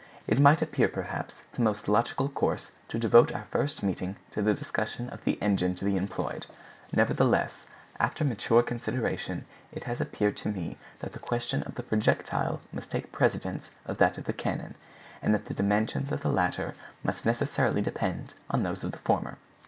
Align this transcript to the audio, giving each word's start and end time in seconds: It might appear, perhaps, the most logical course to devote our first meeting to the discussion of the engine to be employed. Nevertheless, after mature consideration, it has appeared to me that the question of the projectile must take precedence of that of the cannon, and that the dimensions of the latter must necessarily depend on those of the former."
It 0.25 0.39
might 0.39 0.63
appear, 0.63 0.87
perhaps, 0.87 1.43
the 1.53 1.61
most 1.61 1.87
logical 1.87 2.27
course 2.27 2.71
to 2.87 2.97
devote 2.97 3.31
our 3.31 3.45
first 3.51 3.83
meeting 3.83 4.15
to 4.31 4.41
the 4.41 4.55
discussion 4.55 5.11
of 5.11 5.23
the 5.25 5.39
engine 5.39 5.75
to 5.75 5.85
be 5.85 5.95
employed. 5.95 6.47
Nevertheless, 6.91 7.67
after 7.99 8.23
mature 8.25 8.63
consideration, 8.63 9.45
it 9.71 9.83
has 9.83 10.01
appeared 10.01 10.35
to 10.37 10.49
me 10.49 10.77
that 11.01 11.11
the 11.13 11.19
question 11.19 11.61
of 11.61 11.75
the 11.75 11.83
projectile 11.83 12.61
must 12.73 12.89
take 12.89 13.11
precedence 13.11 13.69
of 13.85 13.99
that 13.99 14.17
of 14.17 14.23
the 14.23 14.33
cannon, 14.33 14.73
and 15.21 15.35
that 15.35 15.45
the 15.45 15.53
dimensions 15.53 16.11
of 16.11 16.21
the 16.21 16.29
latter 16.31 16.73
must 17.03 17.23
necessarily 17.23 17.83
depend 17.83 18.33
on 18.49 18.63
those 18.63 18.83
of 18.83 18.93
the 18.93 18.97
former." 19.05 19.37